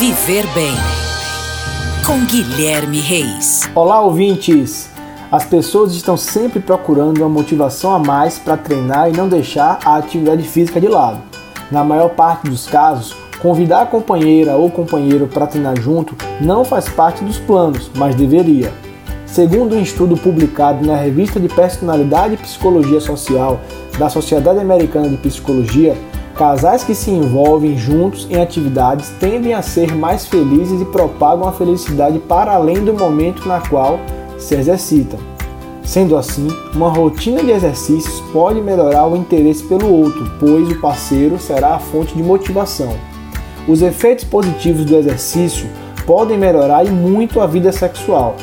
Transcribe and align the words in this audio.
Viver 0.00 0.46
Bem 0.54 0.72
com 2.06 2.24
Guilherme 2.24 3.00
Reis. 3.00 3.68
Olá, 3.74 4.00
ouvintes! 4.00 4.88
As 5.30 5.44
pessoas 5.44 5.94
estão 5.94 6.16
sempre 6.16 6.58
procurando 6.58 7.18
uma 7.18 7.28
motivação 7.28 7.94
a 7.94 7.98
mais 7.98 8.38
para 8.38 8.56
treinar 8.56 9.10
e 9.10 9.12
não 9.12 9.28
deixar 9.28 9.78
a 9.84 9.96
atividade 9.96 10.42
física 10.44 10.80
de 10.80 10.88
lado. 10.88 11.20
Na 11.70 11.84
maior 11.84 12.08
parte 12.08 12.48
dos 12.48 12.66
casos, 12.66 13.14
convidar 13.42 13.82
a 13.82 13.86
companheira 13.86 14.56
ou 14.56 14.70
companheiro 14.70 15.26
para 15.26 15.46
treinar 15.46 15.78
junto 15.78 16.16
não 16.40 16.64
faz 16.64 16.88
parte 16.88 17.22
dos 17.22 17.36
planos, 17.36 17.90
mas 17.94 18.14
deveria. 18.14 18.72
Segundo 19.26 19.76
um 19.76 19.82
estudo 19.82 20.16
publicado 20.16 20.82
na 20.82 20.96
revista 20.96 21.38
de 21.38 21.46
Personalidade 21.46 22.32
e 22.32 22.38
Psicologia 22.38 23.02
Social 23.02 23.60
da 23.98 24.08
Sociedade 24.08 24.60
Americana 24.60 25.10
de 25.10 25.18
Psicologia, 25.18 25.94
Casais 26.34 26.82
que 26.84 26.94
se 26.94 27.10
envolvem 27.10 27.76
juntos 27.76 28.26
em 28.30 28.40
atividades 28.40 29.10
tendem 29.20 29.52
a 29.52 29.62
ser 29.62 29.94
mais 29.94 30.26
felizes 30.26 30.80
e 30.80 30.84
propagam 30.86 31.46
a 31.46 31.52
felicidade 31.52 32.18
para 32.18 32.52
além 32.52 32.84
do 32.84 32.94
momento 32.94 33.46
na 33.46 33.60
qual 33.60 34.00
se 34.38 34.54
exercitam. 34.54 35.18
Sendo 35.82 36.16
assim, 36.16 36.48
uma 36.74 36.88
rotina 36.88 37.42
de 37.42 37.50
exercícios 37.50 38.20
pode 38.32 38.60
melhorar 38.60 39.06
o 39.06 39.16
interesse 39.16 39.64
pelo 39.64 39.92
outro, 39.92 40.30
pois 40.38 40.70
o 40.70 40.80
parceiro 40.80 41.38
será 41.38 41.74
a 41.74 41.78
fonte 41.78 42.14
de 42.14 42.22
motivação. 42.22 42.94
Os 43.66 43.82
efeitos 43.82 44.24
positivos 44.24 44.84
do 44.84 44.96
exercício 44.96 45.68
podem 46.06 46.38
melhorar 46.38 46.86
e 46.86 46.90
muito 46.90 47.40
a 47.40 47.46
vida 47.46 47.72
sexual. 47.72 48.36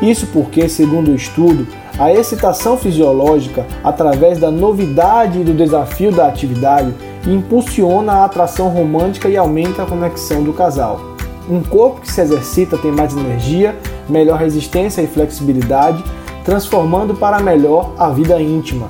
Isso 0.00 0.26
porque, 0.32 0.68
segundo 0.68 1.10
o 1.10 1.14
estudo, 1.14 1.66
a 2.00 2.10
excitação 2.10 2.78
fisiológica, 2.78 3.66
através 3.84 4.38
da 4.38 4.50
novidade 4.50 5.38
e 5.38 5.44
do 5.44 5.52
desafio 5.52 6.10
da 6.10 6.28
atividade, 6.28 6.94
impulsiona 7.26 8.12
a 8.14 8.24
atração 8.24 8.70
romântica 8.70 9.28
e 9.28 9.36
aumenta 9.36 9.82
a 9.82 9.86
conexão 9.86 10.42
do 10.42 10.54
casal. 10.54 10.98
Um 11.46 11.62
corpo 11.62 12.00
que 12.00 12.10
se 12.10 12.22
exercita 12.22 12.78
tem 12.78 12.90
mais 12.90 13.14
energia, 13.14 13.76
melhor 14.08 14.38
resistência 14.38 15.02
e 15.02 15.06
flexibilidade, 15.06 16.02
transformando 16.42 17.14
para 17.14 17.38
melhor 17.38 17.92
a 17.98 18.08
vida 18.08 18.40
íntima. 18.40 18.88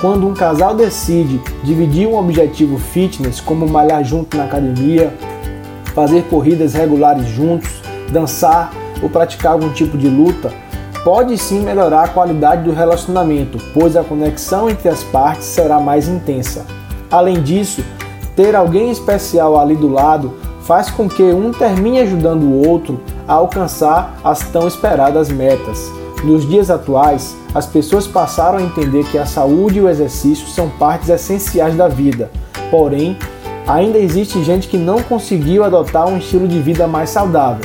Quando 0.00 0.26
um 0.26 0.32
casal 0.32 0.74
decide 0.74 1.38
dividir 1.62 2.08
um 2.08 2.16
objetivo 2.16 2.78
fitness, 2.78 3.38
como 3.38 3.68
malhar 3.68 4.02
junto 4.02 4.34
na 4.34 4.44
academia, 4.44 5.12
fazer 5.94 6.22
corridas 6.22 6.72
regulares 6.72 7.26
juntos, 7.28 7.82
dançar 8.10 8.72
ou 9.02 9.10
praticar 9.10 9.52
algum 9.52 9.68
tipo 9.74 9.98
de 9.98 10.08
luta, 10.08 10.50
pode 11.06 11.38
sim 11.38 11.60
melhorar 11.60 12.02
a 12.02 12.08
qualidade 12.08 12.64
do 12.64 12.72
relacionamento, 12.72 13.58
pois 13.72 13.94
a 13.94 14.02
conexão 14.02 14.68
entre 14.68 14.88
as 14.88 15.04
partes 15.04 15.46
será 15.46 15.78
mais 15.78 16.08
intensa. 16.08 16.66
Além 17.08 17.40
disso, 17.44 17.84
ter 18.34 18.56
alguém 18.56 18.90
especial 18.90 19.56
ali 19.56 19.76
do 19.76 19.86
lado 19.86 20.34
faz 20.62 20.90
com 20.90 21.08
que 21.08 21.22
um 21.22 21.52
termine 21.52 22.00
ajudando 22.00 22.42
o 22.42 22.68
outro 22.68 23.00
a 23.28 23.34
alcançar 23.34 24.18
as 24.24 24.40
tão 24.48 24.66
esperadas 24.66 25.28
metas. 25.28 25.92
Nos 26.24 26.44
dias 26.44 26.72
atuais, 26.72 27.36
as 27.54 27.66
pessoas 27.66 28.08
passaram 28.08 28.58
a 28.58 28.62
entender 28.62 29.04
que 29.04 29.16
a 29.16 29.26
saúde 29.26 29.78
e 29.78 29.82
o 29.82 29.88
exercício 29.88 30.48
são 30.48 30.68
partes 30.70 31.08
essenciais 31.08 31.76
da 31.76 31.86
vida. 31.86 32.32
Porém, 32.68 33.16
ainda 33.64 33.96
existe 33.96 34.42
gente 34.42 34.66
que 34.66 34.76
não 34.76 35.00
conseguiu 35.00 35.62
adotar 35.62 36.08
um 36.08 36.18
estilo 36.18 36.48
de 36.48 36.58
vida 36.58 36.88
mais 36.88 37.10
saudável. 37.10 37.64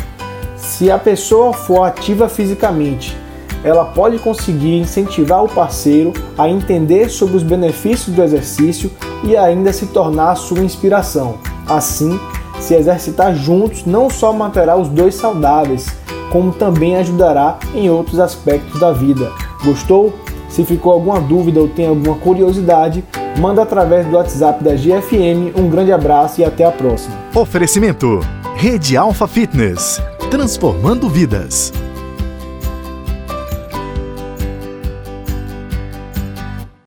Se 0.56 0.92
a 0.92 1.00
pessoa 1.00 1.54
for 1.54 1.82
ativa 1.82 2.30
fisicamente, 2.30 3.18
ela 3.64 3.86
pode 3.86 4.20
conseguir 4.20 4.78
incentivar 4.78 5.44
o 5.44 5.50
parceiro 5.50 6.14
a 6.38 6.50
entender 6.50 7.10
sobre 7.10 7.38
os 7.38 7.44
benefícios 7.44 8.16
do 8.16 8.24
exercício 8.24 8.92
e 9.24 9.38
ainda 9.38 9.72
se 9.72 9.88
tornar 9.88 10.36
sua 10.36 10.60
inspiração. 10.60 11.36
Assim, 11.68 12.20
se 12.60 12.74
exercitar 12.74 13.36
juntos 13.36 13.86
não 13.86 14.10
só 14.10 14.34
manterá 14.34 14.76
os 14.76 14.90
dois 14.90 15.16
saudáveis, 15.16 15.88
como 16.32 16.52
também 16.52 16.96
ajudará 16.96 17.58
em 17.76 17.90
outros 17.90 18.20
aspectos 18.20 18.80
da 18.80 18.92
vida. 18.92 19.32
Gostou? 19.64 20.14
Se 20.50 20.66
ficou 20.66 20.92
alguma 20.92 21.20
dúvida 21.22 21.62
ou 21.62 21.68
tem 21.68 21.88
alguma 21.88 22.16
curiosidade, 22.16 23.04
manda 23.40 23.62
através 23.62 24.06
do 24.08 24.18
WhatsApp 24.18 24.64
da 24.64 24.76
GFM. 24.76 25.58
Um 25.58 25.70
grande 25.70 25.94
abraço 25.94 26.42
e 26.42 26.44
até 26.44 26.66
a 26.66 26.72
próxima. 26.72 27.16
Oferecimento: 27.34 28.20
Rede 28.56 28.98
Alfa 28.98 29.28
Fitness 29.28 30.02
transformando 30.32 31.10
vidas. 31.10 31.74